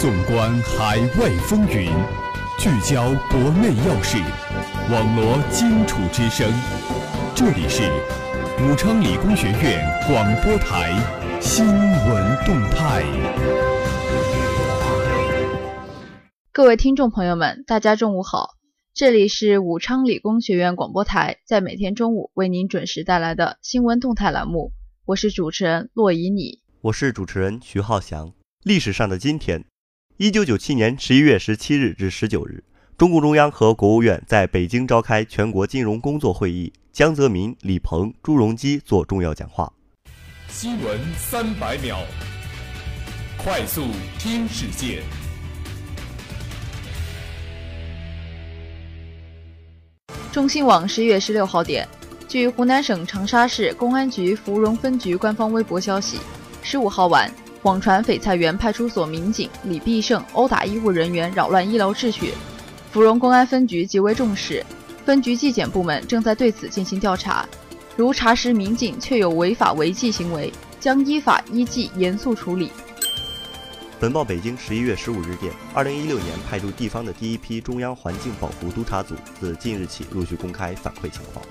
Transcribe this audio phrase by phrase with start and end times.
[0.00, 1.90] 纵观海外风云，
[2.56, 4.16] 聚焦国内要事，
[4.92, 6.48] 网罗荆楚之声。
[7.34, 7.82] 这里是
[8.62, 10.92] 武昌理工学院广播台
[11.40, 13.02] 新闻动态。
[16.52, 18.50] 各位听众朋友们，大家中午好，
[18.94, 24.70] 这里是武昌理工学院广播台，在每天中午为您准时带来的新闻动态栏目，
[25.06, 28.32] 我是主持人骆以你，我是主持人徐浩翔。
[28.62, 29.64] 历史上的今天。
[30.20, 32.64] 一九九七年十一月十七日至十九日，
[32.96, 39.72] 中共中央和国务院在北京召开全国金融工作会议，江泽民、李鹏、朱镕基作重要讲话。
[40.48, 42.00] 新闻三百秒，
[43.36, 43.84] 快速
[44.18, 45.04] 听世界。
[50.32, 51.86] 中新网十一月十六号电，
[52.26, 56.18] 据湖南省长沙市公安局芙蓉分局官方微博消息，
[56.64, 57.32] 十五号晚。
[57.62, 62.32] 网传翡翠园派出所民警李必胜殴打医务人员，扰乱医疗秩序。
[62.92, 64.64] 芙蓉公安分局极为重视，
[65.04, 67.46] 分局纪检部门正在对此进行调查。
[67.96, 72.70] 如查实民警确有违法违纪行为，将依法依纪严肃处理。
[73.98, 81.44] 本报北京十一月十五日电，二零一六年派驻地方的第一批中央环境保护督察组自近日起陆续公开反馈情况。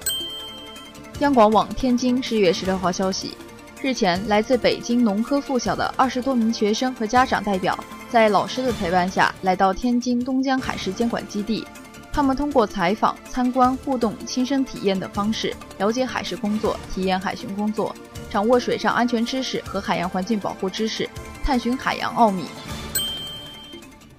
[1.20, 3.36] 央广网天津十一月十六号消息。
[3.80, 7.78] 日前，来自北京农科附小的二十多名学生和家长代表，
[8.10, 11.66] 在老师的陪伴下来到天津东江海事监管基地。
[12.12, 17.96] 他们通过采访、参观、互动、亲身体验等方式，了解海事工作，体验海巡工作，
[18.32, 21.08] 掌握水上安全知识和海洋环境保护知识，
[21.44, 22.46] 探寻海洋奥秘。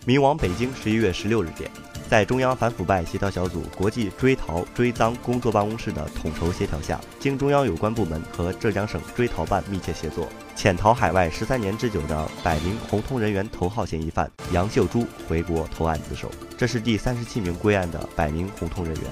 [0.04, 1.68] 明网北京十一月十六日电。
[2.08, 19.04] 在中央反腐败协调小组国际追逃追赃工作办公室的统筹协调下，经中央有关部门和浙江省追逃办密切协作，潜逃海外十三年之久的百名红通人员头号嫌疑犯杨秀珠回国投案自首，这是第三十七名归案的百名红通人员。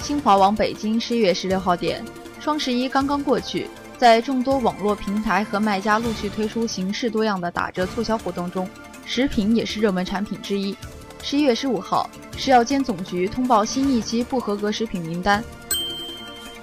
[0.00, 2.04] 新华网北京十一月十六号电，
[2.40, 8.68] 双十一刚刚过去，在众多网络平台和卖家陆续推出形式多样的打折促销活动中，
[9.06, 10.76] 食品也是热门产品之一。
[11.24, 15.42] 十一月十五号，食药监总局通报新一期不合格食品名单。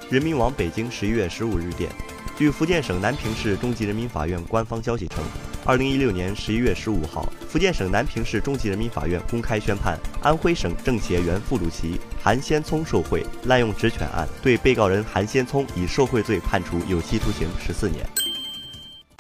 [0.10, 1.90] 人民网北京十一月十五日电，
[2.38, 5.24] 据福建省南平市中级人民法院官方消息称，
[5.66, 18.06] 二零一六年十一月十五号，福建省南平市中级人民法院公开宣判安徽省政协原副主席韩先聪受贿、滥用职权案，对被告人韩先聪以受贿罪判处有期徒刑十四年。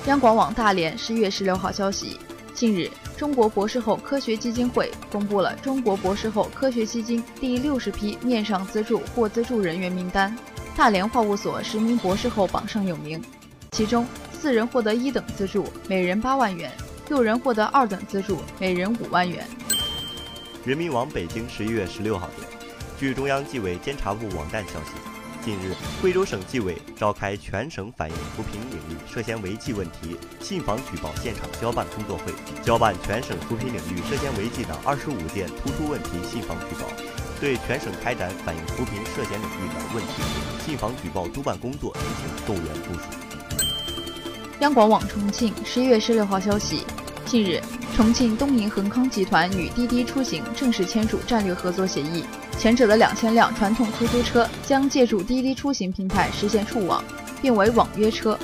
[0.07, 2.19] 央广网大连十一月十六号消息。
[2.59, 10.37] 近日，中国博士后科学基金会公布了中国博士后科学基金第六十批面上资助或资助人员名单，
[10.75, 13.23] 大连化物所十名博士后榜上有名，
[13.71, 16.69] 其中四人获得一等资助，每人八万元；
[17.07, 19.47] 六人获得二等资助，每人五万元。
[20.65, 22.45] 人民网北京十一月十六号电，
[22.99, 25.18] 据中央纪委监察部网站消息。
[25.43, 36.85] 近日，贵州省纪委召开全省反映扶贫领域涉嫌违纪问题信访举报现场交办工作会，交办全省扶贫领域涉嫌违纪的二十五件突出问题信访举报，
[37.39, 40.21] 对全省开展反映扶贫涉嫌领域的问题
[40.65, 43.01] 信访举报督办工作进行动员部署。
[44.59, 46.83] 央广网重庆十一月十六号消息，
[47.25, 47.61] 近日，
[47.95, 52.25] 重庆东营恒康集团与滴滴出行正式签署战略合作协议。
[52.59, 57.01] 前者的两千辆传统出租车将借助滴滴出行平台实现触网，
[57.41, 58.37] 并为网约车。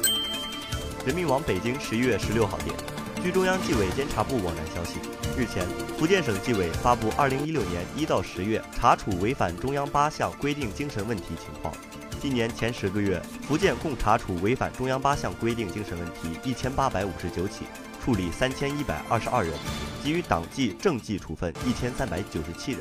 [1.06, 2.74] 人民网北京十一月十六号电，
[3.22, 5.00] 据中央纪委监察部网站消息，
[5.38, 5.68] 日前，
[5.98, 11.74] 福建省纪委发布二零一六年一到十月查处违反中央八项规定精神问题情况。
[12.22, 17.66] 今年前十个月，福建共查处违反中央八项规定精神问题一千八百五十九起，
[18.02, 19.54] 处理三千一百二十二人，
[20.02, 22.80] 给予党纪政纪处分一千三百九十七人。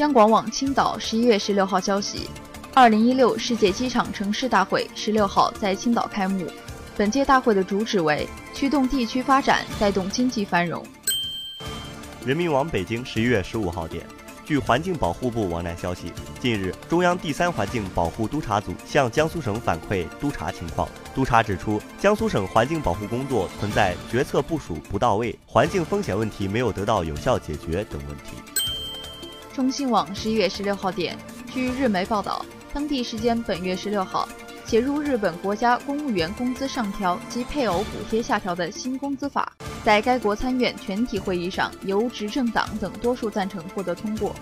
[0.00, 2.26] 央广网青岛十一月十六号消息，
[2.72, 6.46] 二零一六世界机场城市大会十六号在青岛开幕。
[6.96, 10.82] 本届大会的主旨为驱动地区发展，带动经济繁荣。
[12.24, 14.02] 人民网北京十一月十五号电，
[14.46, 16.10] 据环境保护部网站消息，
[16.40, 20.88] 近日中央第三环境保护督察组向江苏省反馈督查情况。
[21.14, 28.59] 督查指出，江苏省环境保护工作存在决策部署不到位、环境风险问题没有得到有效解决等问题。
[29.60, 31.14] 中新网十一月十六号电，
[31.52, 32.42] 据日媒报道，
[32.72, 34.26] 当地时间本月十六号，
[34.64, 39.52] 写入日本国家公务员工资上调及配偶补贴下调的新工资法，
[39.84, 44.34] 在该国参院全体会议上由执政党等多数赞成获得通过。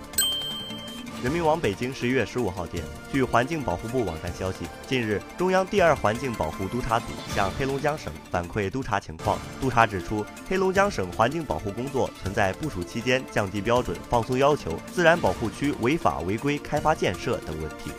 [1.21, 2.81] 人民网北京十一月十五号电，
[3.11, 9.37] 据环境保护部网站消息，近日，中央第二环境保护督察组向黑龙江省反馈督查情况。
[9.59, 17.91] 督查指出，黑龙江省环境保护工作存在部署期间降低标准、放松要求、自然保护区违法违规开发建设等问题。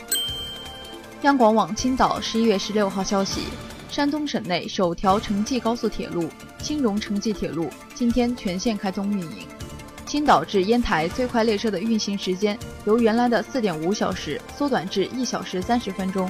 [1.20, 3.42] 央广网青岛十一月十六号消息，
[3.90, 6.26] 山东省内首条城际高速铁路
[6.58, 9.46] 青荣城际铁路今天全线开通运营。
[10.10, 16.28] 青岛至烟台最快列车的运行时间由原来的四点五小时缩短至一小时三十分钟。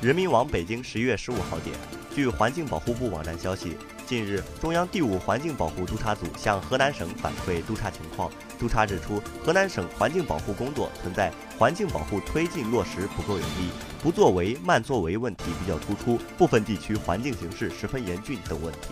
[0.00, 1.76] 人民网北京十一月十五号电，
[2.14, 3.76] 据环境保护部网站消息，
[4.06, 8.30] 近日中央第五环境保护督察组向河南省反馈督查情况。
[8.58, 13.68] 督查指出，河南省环境保护工作存在环境保护推进落实不够有力、
[14.02, 18.88] 不作为、慢作为问题比较突出，部分地区环境形势十分严峻等问题。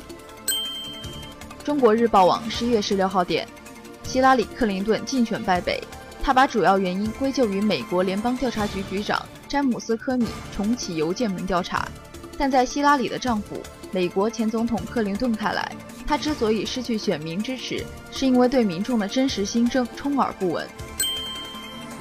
[1.69, 3.47] 中国日报网十一月十六号电，
[4.03, 5.79] 希拉里·克林顿竞选败北，
[6.23, 10.27] 他把主要原因归咎于美国联邦调查局局长詹姆斯·科米
[10.57, 11.87] 重启邮件门调查。
[12.39, 15.71] 但在希拉里的丈夫、美国前总统克林顿看来，
[16.07, 20.67] 他之所以失去选民支持，是因为对民众的真实心声充耳不闻。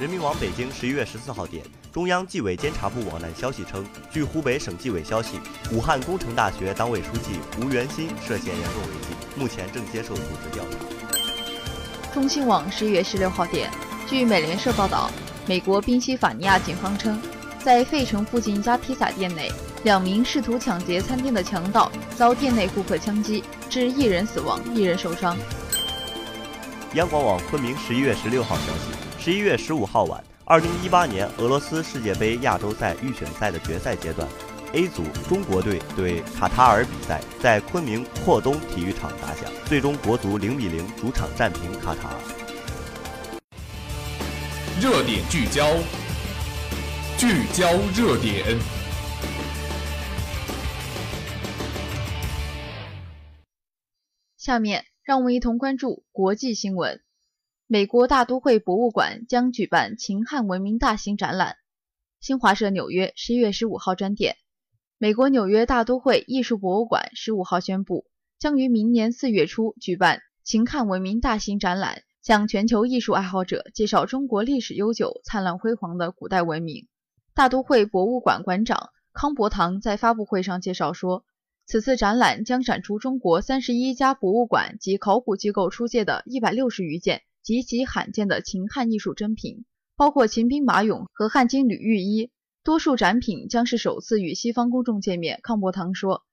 [0.00, 1.62] 人民网北京十一月十四号电。
[1.92, 5.40] 中央纪委监察部网站消息称，据湖北省纪委消息，
[5.72, 12.12] 武汉工程大学党委书记吴元新涉嫌严重违纪，目前正接受组织调查。
[12.12, 13.70] 中新网十一月十六号电，
[14.06, 15.10] 据美联社报道，
[15.46, 17.20] 美国宾夕法尼亚警方称，
[17.64, 19.50] 在费城附近一家披萨店内，
[19.82, 25.36] 两名试图抢劫餐厅的强盗遭店内顾客枪击，致一人死亡，一人受伤。
[26.94, 30.22] 央广网昆明十一月十六号消息，十一月十五号晚。
[30.50, 34.26] 二零一八年俄罗斯世界杯亚洲赛预选赛的决赛阶段
[34.72, 42.16] ，A 组中国队对卡塔尔比赛在昆明阔东体育场打响，最终国足零比零主场战平卡塔尔。
[44.80, 45.76] 热点聚焦，
[47.18, 48.58] 聚焦热点。
[54.38, 57.02] 下面让我们一同关注国际新闻。
[57.70, 61.56] 美国大都会博物馆将举办秦汉文明大型展览。
[62.18, 64.36] 新华社纽约十一月十五号专电，
[64.96, 68.06] 美国纽约大都会艺术博物馆十五号宣布，
[68.38, 76.88] 将于明年四月初举办秦汉文明大型展览，向全球艺术爱好者介绍中国历史悠久、灿烂辉煌的古代文明。
[77.34, 81.26] 大都会博物馆馆长康伯堂在发布会上介绍说，
[81.66, 87.20] 此次展览将展出中国三十一家博物馆及考古机构出借的一百六十余件。
[87.48, 89.64] 极其罕见的秦汉艺术珍品，
[89.96, 92.30] 包括秦兵马俑和汉金缕玉衣。
[92.62, 95.40] 多数展品将是首次与西方公众见面。
[95.42, 96.26] 康伯堂说，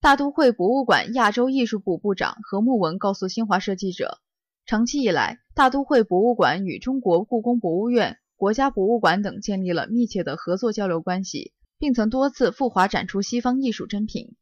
[0.00, 4.18] 大都会博物馆亚洲艺术部部长何慕文告诉新华社记者，
[4.64, 14.34] 长期以来，大都会博物馆与中国故宫博物院、国家博物馆等建立了密切的合作交流关系，并曾多次赴华展出西方艺术珍品。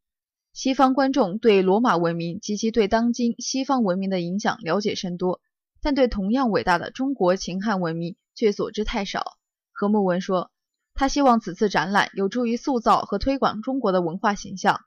[0.55, 5.43] 西方观众对罗马文明及其对当今西方文明的影响了解甚多。
[5.85, 9.37] 但对同样伟大的中国秦汉文明却所知太少。
[9.71, 10.51] 何慕文说，
[10.95, 14.81] 他希望此次展览有助于塑造和推广中国的文化形象，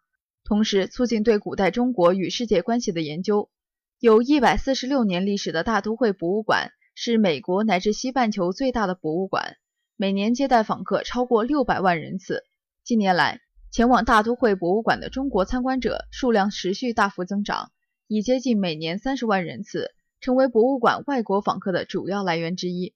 [0.43, 3.51] 同时促进对古代中国与世界关系的研究。
[3.99, 9.57] 有一百四十六年历史的大都会博物馆是美国乃至西半球最大的博物馆，
[9.97, 12.43] 每年接待访客超过六百万人次。
[12.83, 13.39] 近年来，
[13.69, 17.71] 前往大都会博物馆的中国参观者数量持续大幅增长，
[18.07, 19.91] 已接近每年三十万人次。
[20.19, 22.93] 成为博物馆外国访客的主要来源之一。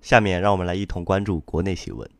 [0.00, 2.10] 下面让我们来一同关注国内新闻：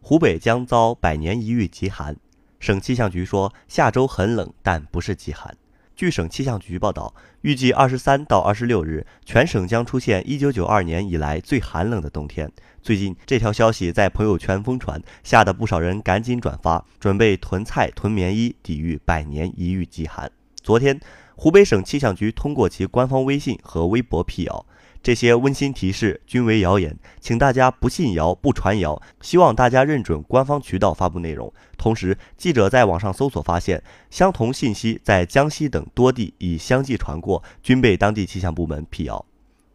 [0.00, 2.16] 湖北将遭百年一遇极寒，
[2.58, 5.56] 省气象局说下周很冷，但不是极寒。
[5.94, 12.50] 据省气象局报道，预计二十三到二十六日，全省将出现一九九二年以来最寒冷的冬天。
[12.80, 20.32] 最近这条消息在朋友圈疯传，吓得不少人赶紧转发，准备囤菜囤棉衣，抵御百年一遇极寒。
[20.62, 21.00] 昨天，
[21.36, 24.66] 湖北省气象局通过其官方微信和微博辟谣，
[25.02, 29.00] 这些温馨提示均为谣言，请大家不信谣、不传谣。
[29.22, 31.50] 希望大家认准官方渠道发布内容。
[31.78, 39.24] 同时，记者在网上搜索发现，相同信息在江西等多地已相继传过，均被当地气象部门辟谣。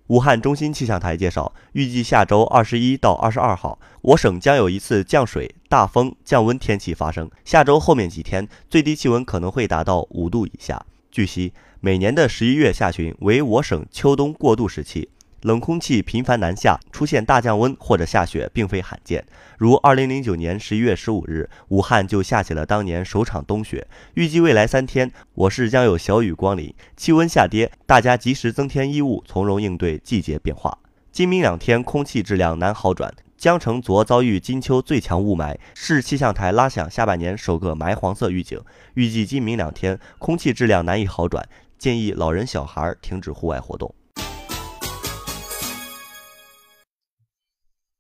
[0.08, 7.28] 武汉中心气象台介绍，预计下周二十一到二十二号，我省将有一次降水、大风、降温天气发生。
[7.44, 10.86] 下周后面几天，最低气温可能会达到五度以下。
[11.10, 15.10] 据悉，每年的十一月下旬为我省秋冬过渡时期，
[15.46, 19.24] 冷空气频繁南下，出现大降温或者下雪并非罕见。
[19.60, 23.88] 如2009年11月15日，武汉就下起了当年首场冬雪。
[24.16, 30.80] 预计未来三天，我市将有小雨光临，气温下跌，大家及时增添衣物，从容应对季节变化。
[31.12, 38.60] 今明两天空气质量难好转，江城昨遭遇金秋最强雾霾，市气象台拉响下半年首个霾黄色预警。
[38.96, 41.48] 预计今明两天空气质量难以好转，
[41.78, 43.94] 建议老人小孩停止户外活动。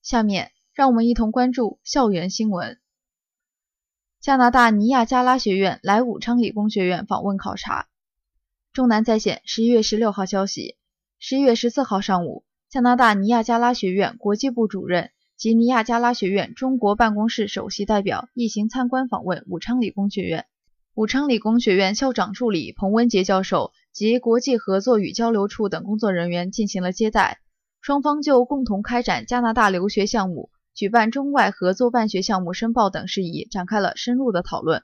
[0.05, 2.77] 下面让我们一同关注校园新闻。
[4.21, 7.87] 加拿大尼亚加拉学院来武昌理工学院访问考察。
[8.71, 10.77] 中南在线十一月十六号消息，
[11.17, 20.45] 十一月十四号上午，加拿大尼亚加拉学院国际部主任及尼亚加拉学院中国办公室首席代表一行参观访问武昌理工学院。
[20.93, 27.39] 武昌理工学院校长助理彭文杰教授及国际合作与交流处等工作人员进行了接待。
[27.85, 34.81] 双方就共同开展加拿大留学项目、举办中外合作办学项目申报等事宜展开了深入的讨论。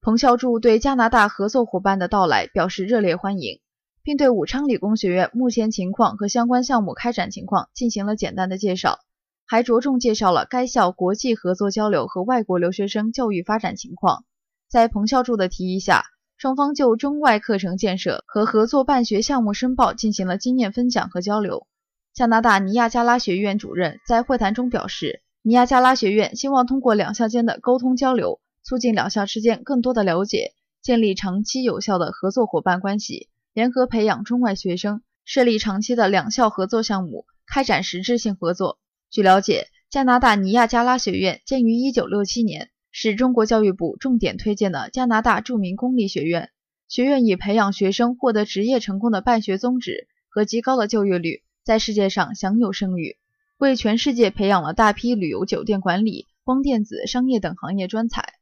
[0.00, 3.60] 彭孝柱对加拿大合作伙伴的到来表示热烈欢迎，
[4.02, 9.00] 并对武昌理工学院目前情况和相关项目开展情况进行了简单的介绍，
[9.44, 14.24] 还着重介绍了该校国际合作交流和外国留学生教育发展情况。
[14.66, 16.04] 在彭孝柱的提议下，
[16.38, 21.66] 双方就中外课程建设和合作办学项目申报进行了经验分享和交流。
[22.12, 30.52] 加拿大尼亚加拉学院主任在会谈中表示，尼亚加拉学院希望通过两校间的沟通交流，促进两校之间更多的了解，
[30.82, 38.78] 建立长期有效的合作伙伴关系，联合培养中外学生，设立长期的两校合作项目，开展实质性合作。
[39.08, 46.50] 据了解，加拿大尼亚加拉学院建于1967年，是中国教育部重点推荐的加拿大著名公立学院。
[46.88, 51.44] 学院以培养学生获得职业成功的办学宗旨和极高的就业率。
[51.62, 53.18] 在世界上享有盛誉，
[53.58, 58.36] 为全世界培养了大批旅游、酒店管理、光电子、商业等行业专才。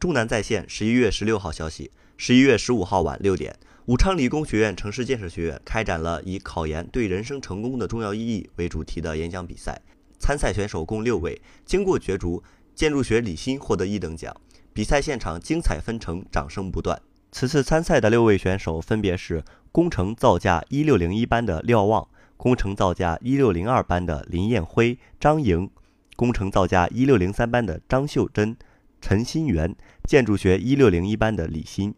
[0.00, 9.78] 中南在线十一月十六号消息，十一月十五号晚六点，武昌理工学院城市建设学院开展了以“考研对人生成功的重要意义”为主题的演讲比赛，
[10.18, 12.42] 参赛选手共六位，经过角逐，
[12.74, 14.34] 建筑学李欣获得一等奖。
[14.72, 16.98] 比赛现场精彩纷呈，掌声不断。
[17.30, 19.44] 此次参赛的六位选手分别是。
[19.72, 25.70] 工程造价一六零一班的廖望，工程造价一六零二班的林彦辉、张莹，
[26.14, 28.54] 工程造价一六零三班的张秀珍、
[29.00, 29.74] 陈新元，
[30.04, 31.94] 建筑学一六零一班的李欣。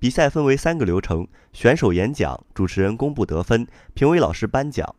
[0.00, 4.96] 比赛分为三个流程：选手演讲，主持人公布得分，评委老师颁奖。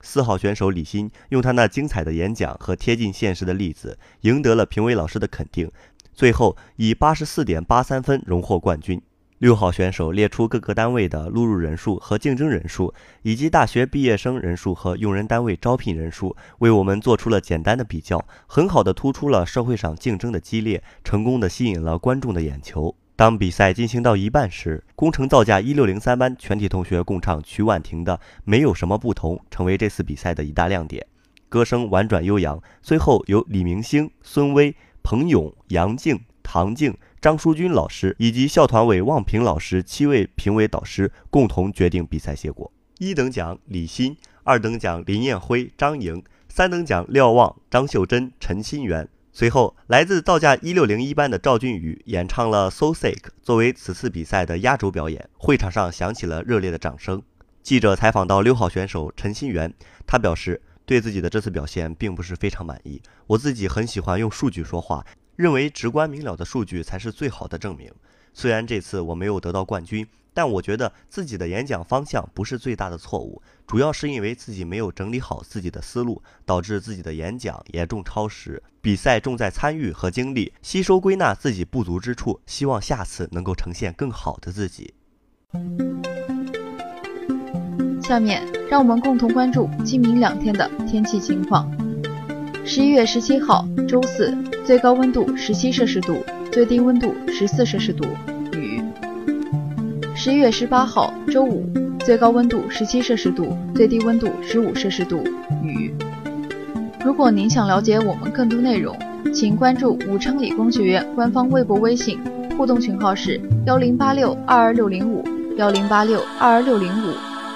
[0.00, 5.70] 四号选手李欣用他那精彩的演讲和贴近现实的例子，赢得了评委老师的肯定，
[6.12, 9.00] 最后以八十四点八三分荣获冠军。
[9.38, 22.94] 六号选手列出各个单位的录入人数和竞争人数，以及大学毕业生人数和用人单位招聘人数，为我们做出了简单的比较，很好的突出了社会上竞争的激烈，成功的吸引了观众的眼球。
[23.14, 31.06] 当比赛进行到一半时，工程造价一六零三班全体同学共唱曲婉婷的《没有什么不同》，成为这次比赛的一大亮点。
[31.50, 36.96] 歌声婉转悠扬，最后由李明星、孙威、彭勇、杨静、唐静。
[37.20, 49.08] 张淑君老师以及校团委望平老师七位评委导师共同决定比赛结果：一等奖李欣，二等奖林彦辉、张莹，三等奖廖望、张秀珍、陈新元。
[49.32, 55.28] 随后，来自造价一六零一班的赵俊宇演唱了《So Sick》，作为此次比赛的压轴表演。
[55.36, 57.22] 会场上响起了热烈的掌声。
[57.62, 59.74] 记者采访到六号选手陈新元，
[60.06, 63.02] 他表示对自己的这次表现并不是非常满意。
[63.26, 65.04] 我自己很喜欢用数据说话。
[65.36, 67.92] 认为直观明了的数据才是最好的证明。
[68.32, 78.62] 虽然这次我没有得到冠军，但我觉得自己的演讲方向不是最大的错误，主要是因为自己没有整理好自己的思路，导致自己的演讲严重超时。
[78.82, 84.92] 比赛重在参与和经历，吸收归纳自己不足之处，希望下次能够呈现更好的自己。
[88.02, 91.85] 下面让我们共同关注今明两天的天气情况。
[92.68, 94.36] 十一月十七号，周四。
[94.64, 96.16] 最高温度十七摄氏度，
[96.50, 98.04] 最低温度十四摄氏度，
[98.52, 98.82] 雨。
[100.16, 101.64] 十一月十八号，周五，
[102.00, 105.22] 最高温度十七摄氏度，最低温度十五摄氏度，
[105.62, 105.94] 雨。
[107.04, 108.98] 如果您想了解我们更多内容，
[109.32, 112.18] 请关注武昌理工学院官方微博、微信，
[112.58, 115.24] 互动群号是幺零八六二二六零五
[115.56, 117.14] 幺零八六二二六零五。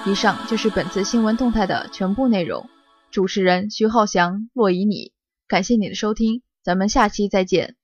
[0.09, 2.65] 以上就是本次新闻动态的全部内容。
[3.11, 5.11] 主持人徐浩翔、洛以你，
[5.47, 6.41] 感谢你的收听。
[6.63, 7.75] 咱们下期再见。